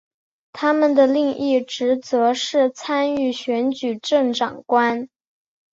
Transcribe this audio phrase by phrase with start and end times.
[0.51, 5.07] 他们的另一职责是参与选举行政长官。